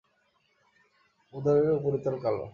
[1.33, 2.45] উদরের উপরিতল কালো।